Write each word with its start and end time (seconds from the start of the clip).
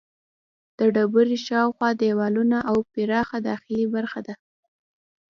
د 0.77 0.79
ډبرې 0.95 1.37
شاوخوا 1.47 1.89
دیوالونه 2.01 2.57
او 2.69 2.77
پراخه 2.91 3.37
داخلي 3.49 3.83
برخه 3.95 4.19
ده. 4.27 4.33